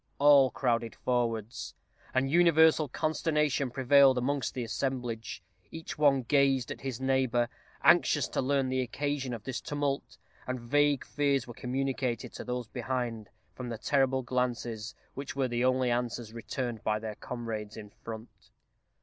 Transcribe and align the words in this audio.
All 0.17 0.49
crowded 0.49 0.95
forwards, 0.95 1.75
and 2.11 2.27
universal 2.31 2.87
consternation 2.89 3.69
prevailed 3.69 4.17
amongst 4.17 4.55
the 4.55 4.63
assemblage. 4.63 5.43
Each 5.69 5.95
one 5.95 6.23
gazed 6.23 6.71
at 6.71 6.81
his 6.81 6.99
neighbor, 6.99 7.47
anxious 7.83 8.27
to 8.29 8.41
learn 8.41 8.67
the 8.69 8.81
occasion 8.81 9.31
of 9.31 9.43
this 9.43 9.61
tumult, 9.61 10.17
and 10.47 10.59
vague 10.59 11.05
fears 11.05 11.45
were 11.45 11.53
communicated 11.53 12.33
to 12.33 12.43
those 12.43 12.67
behind, 12.67 13.29
from 13.53 13.69
the 13.69 13.77
terrified 13.77 14.25
glances, 14.25 14.95
which 15.13 15.35
were 15.35 15.47
the 15.47 15.63
only 15.63 15.91
answers 15.91 16.33
returned 16.33 16.83
by 16.83 16.97
their 16.97 17.13
comrades 17.13 17.77
in 17.77 17.91
front. 18.03 18.49